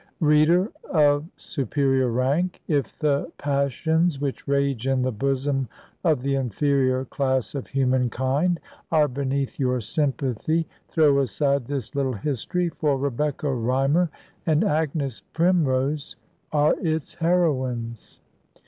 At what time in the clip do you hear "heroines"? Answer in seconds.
17.13-18.19